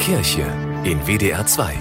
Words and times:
Kirche 0.00 0.46
in 0.84 0.98
WDR 1.00 1.44
2. 1.44 1.74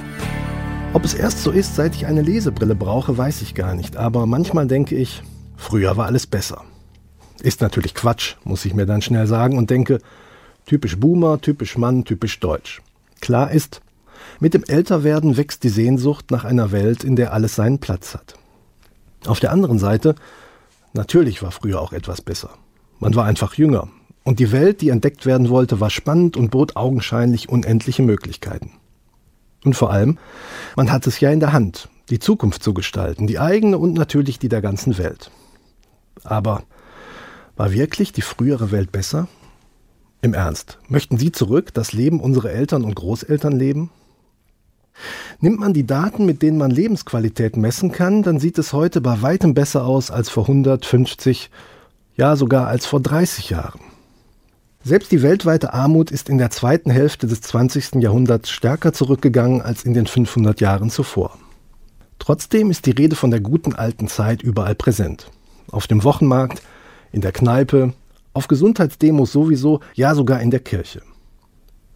Ob 0.91 1.05
es 1.05 1.13
erst 1.13 1.41
so 1.41 1.51
ist, 1.51 1.77
seit 1.77 1.95
ich 1.95 2.05
eine 2.05 2.21
Lesebrille 2.21 2.75
brauche, 2.75 3.17
weiß 3.17 3.41
ich 3.41 3.55
gar 3.55 3.75
nicht. 3.75 3.95
Aber 3.95 4.25
manchmal 4.25 4.67
denke 4.67 4.95
ich, 4.95 5.23
früher 5.55 5.95
war 5.95 6.07
alles 6.07 6.27
besser. 6.27 6.65
Ist 7.41 7.61
natürlich 7.61 7.95
Quatsch, 7.95 8.35
muss 8.43 8.65
ich 8.65 8.73
mir 8.73 8.85
dann 8.85 9.01
schnell 9.01 9.25
sagen 9.25 9.57
und 9.57 9.69
denke, 9.69 9.99
typisch 10.65 10.99
Boomer, 10.99 11.39
typisch 11.39 11.77
Mann, 11.77 12.03
typisch 12.03 12.41
Deutsch. 12.41 12.81
Klar 13.21 13.51
ist, 13.51 13.79
mit 14.41 14.53
dem 14.53 14.65
Älterwerden 14.65 15.37
wächst 15.37 15.63
die 15.63 15.69
Sehnsucht 15.69 16.29
nach 16.29 16.43
einer 16.43 16.73
Welt, 16.73 17.05
in 17.05 17.15
der 17.15 17.31
alles 17.31 17.55
seinen 17.55 17.79
Platz 17.79 18.13
hat. 18.15 18.33
Auf 19.27 19.39
der 19.39 19.53
anderen 19.53 19.79
Seite, 19.79 20.15
natürlich 20.91 21.41
war 21.41 21.51
früher 21.51 21.79
auch 21.79 21.93
etwas 21.93 22.21
besser. 22.21 22.49
Man 22.99 23.15
war 23.15 23.23
einfach 23.23 23.53
jünger. 23.53 23.87
Und 24.29 24.37
die 24.37 24.51
Welt, 24.51 24.81
die 24.81 24.89
entdeckt 24.89 25.25
werden 25.25 25.49
wollte, 25.49 25.79
war 25.79 25.89
spannend 25.89 26.37
und 26.37 26.51
bot 26.51 26.75
augenscheinlich 26.75 27.49
unendliche 27.49 28.03
Möglichkeiten. 28.03 28.73
Und 29.65 29.75
vor 29.75 29.91
allem, 29.91 30.19
man 30.75 30.91
hat 30.91 31.07
es 31.07 31.19
ja 31.19 31.31
in 31.31 31.39
der 31.39 31.51
Hand, 31.51 31.89
die 32.11 32.19
Zukunft 32.19 32.61
zu 32.61 32.75
gestalten, 32.75 33.25
die 33.25 33.39
eigene 33.39 33.79
und 33.79 33.95
natürlich 33.95 34.37
die 34.37 34.47
der 34.47 34.61
ganzen 34.61 34.99
Welt. 34.99 35.31
Aber 36.23 36.61
war 37.55 37.71
wirklich 37.71 38.11
die 38.11 38.21
frühere 38.21 38.69
Welt 38.69 38.91
besser? 38.91 39.27
Im 40.21 40.35
Ernst, 40.35 40.77
möchten 40.87 41.17
Sie 41.17 41.31
zurück 41.31 41.73
das 41.73 41.91
Leben 41.91 42.19
unserer 42.19 42.51
Eltern 42.51 42.83
und 42.83 42.93
Großeltern 42.93 43.53
leben? 43.53 43.89
Nimmt 45.39 45.59
man 45.59 45.73
die 45.73 45.87
Daten, 45.87 46.27
mit 46.27 46.43
denen 46.43 46.59
man 46.59 46.69
Lebensqualität 46.69 47.57
messen 47.57 47.91
kann, 47.91 48.21
dann 48.21 48.39
sieht 48.39 48.59
es 48.59 48.73
heute 48.73 49.01
bei 49.01 49.23
weitem 49.23 49.55
besser 49.55 49.85
aus 49.85 50.11
als 50.11 50.29
vor 50.29 50.43
150, 50.43 51.49
ja 52.15 52.35
sogar 52.35 52.67
als 52.67 52.85
vor 52.85 52.99
30 53.01 53.49
Jahren. 53.49 53.88
Selbst 54.81 55.11
die 55.11 55.21
weltweite 55.21 55.73
Armut 55.73 56.09
ist 56.09 56.29
in 56.29 56.37
der 56.37 56.51
zweiten 56.51 56.89
Hälfte 56.89 57.27
des 57.27 57.41
20. 57.41 57.95
Jahrhunderts 57.95 58.49
stärker 58.49 58.93
zurückgegangen 58.93 59.61
als 59.61 59.83
in 59.83 59.93
den 59.93 60.07
500 60.07 60.61
Jahren 60.61 60.89
zuvor. 60.89 61.37
Trotzdem 62.17 62.71
ist 62.71 62.85
die 62.85 62.91
Rede 62.91 63.17
von 63.17 63.29
der 63.29 63.41
guten 63.41 63.75
alten 63.75 64.07
Zeit 64.07 64.41
überall 64.41 64.75
präsent. 64.75 65.31
Auf 65.69 65.87
dem 65.87 66.03
Wochenmarkt, 66.05 66.61
in 67.11 67.19
der 67.19 67.33
Kneipe, 67.33 67.93
auf 68.33 68.47
Gesundheitsdemos 68.47 69.33
sowieso, 69.33 69.81
ja 69.95 70.15
sogar 70.15 70.41
in 70.41 70.49
der 70.49 70.61
Kirche. 70.61 71.01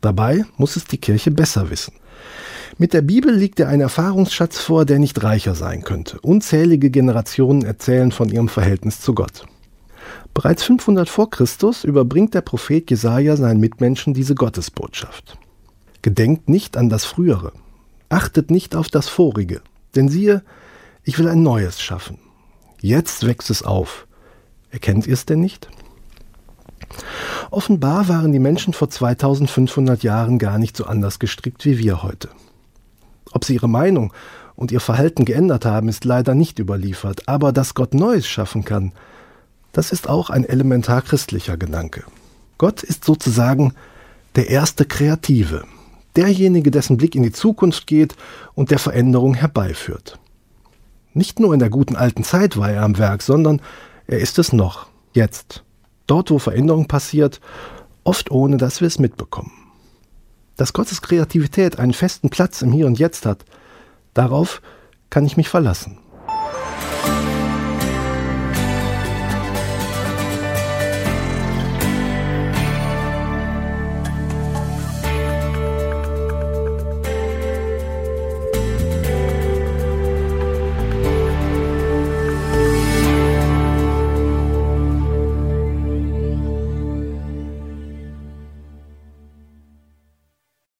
Dabei 0.01 0.43
muss 0.57 0.75
es 0.75 0.83
die 0.83 0.97
Kirche 0.97 1.31
besser 1.31 1.69
wissen. 1.69 1.93
Mit 2.77 2.93
der 2.93 3.01
Bibel 3.01 3.33
liegt 3.33 3.59
ihr 3.59 3.69
ein 3.69 3.79
Erfahrungsschatz 3.79 4.59
vor, 4.59 4.83
der 4.83 4.99
nicht 4.99 5.23
reicher 5.23 5.55
sein 5.55 5.83
könnte. 5.83 6.19
Unzählige 6.19 6.89
Generationen 6.89 7.63
erzählen 7.63 8.11
von 8.11 8.27
ihrem 8.29 8.49
Verhältnis 8.49 8.99
zu 8.99 9.13
Gott. 9.13 9.45
Bereits 10.33 10.63
500 10.63 11.09
vor 11.09 11.29
Christus 11.29 11.83
überbringt 11.83 12.33
der 12.33 12.41
Prophet 12.41 12.89
Jesaja 12.89 13.35
seinen 13.35 13.59
Mitmenschen 13.59 14.13
diese 14.13 14.35
Gottesbotschaft. 14.35 15.37
Gedenkt 16.01 16.49
nicht 16.49 16.75
an 16.75 16.89
das 16.89 17.05
Frühere, 17.05 17.53
achtet 18.09 18.51
nicht 18.51 18.75
auf 18.75 18.89
das 18.89 19.09
Vorige, 19.09 19.61
denn 19.95 20.09
siehe, 20.09 20.43
ich 21.03 21.19
will 21.19 21.27
ein 21.27 21.43
Neues 21.43 21.81
schaffen. 21.81 22.17
Jetzt 22.81 23.25
wächst 23.25 23.49
es 23.49 23.63
auf. 23.63 24.07
Erkennt 24.69 25.07
ihr 25.07 25.13
es 25.13 25.25
denn 25.25 25.39
nicht? 25.39 25.69
Offenbar 27.51 28.07
waren 28.07 28.31
die 28.31 28.39
Menschen 28.39 28.73
vor 28.73 28.89
2500 28.89 30.03
Jahren 30.03 30.39
gar 30.39 30.57
nicht 30.57 30.75
so 30.75 30.85
anders 30.85 31.19
gestrickt 31.19 31.65
wie 31.65 31.77
wir 31.77 32.03
heute. 32.03 32.29
Ob 33.31 33.45
sie 33.45 33.55
ihre 33.55 33.69
Meinung 33.69 34.13
und 34.55 34.71
ihr 34.71 34.79
Verhalten 34.79 35.25
geändert 35.25 35.65
haben, 35.65 35.87
ist 35.87 36.05
leider 36.05 36.35
nicht 36.35 36.59
überliefert, 36.59 37.27
aber 37.27 37.51
dass 37.51 37.73
Gott 37.73 37.93
Neues 37.93 38.27
schaffen 38.27 38.65
kann, 38.65 38.91
das 39.73 39.91
ist 39.91 40.07
auch 40.07 40.29
ein 40.29 40.45
elementar 40.45 41.01
christlicher 41.01 41.57
Gedanke. 41.57 42.05
Gott 42.57 42.83
ist 42.83 43.03
sozusagen 43.03 43.73
der 44.35 44.49
erste 44.49 44.85
Kreative, 44.85 45.65
derjenige, 46.15 46.71
dessen 46.71 46.95
Blick 46.95 47.15
in 47.15 47.23
die 47.23 47.31
Zukunft 47.31 47.87
geht 47.87 48.15
und 48.53 48.71
der 48.71 48.79
Veränderung 48.79 49.33
herbeiführt. 49.33 50.19
Nicht 51.13 51.39
nur 51.39 51.53
in 51.53 51.59
der 51.59 51.69
guten 51.69 51.95
alten 51.95 52.23
Zeit 52.23 52.57
war 52.57 52.71
er 52.71 52.83
am 52.83 52.97
Werk, 52.97 53.21
sondern 53.21 53.61
er 54.07 54.19
ist 54.19 54.39
es 54.39 54.53
noch, 54.53 54.87
jetzt, 55.13 55.63
dort 56.07 56.31
wo 56.31 56.39
Veränderung 56.39 56.87
passiert, 56.87 57.41
oft 58.03 58.31
ohne 58.31 58.57
dass 58.57 58.79
wir 58.79 58.87
es 58.87 58.99
mitbekommen. 58.99 59.51
Dass 60.55 60.73
Gottes 60.73 61.01
Kreativität 61.01 61.79
einen 61.79 61.93
festen 61.93 62.29
Platz 62.29 62.61
im 62.61 62.71
Hier 62.71 62.85
und 62.85 62.99
Jetzt 62.99 63.25
hat, 63.25 63.43
darauf 64.13 64.61
kann 65.09 65.25
ich 65.25 65.37
mich 65.37 65.49
verlassen. 65.49 65.97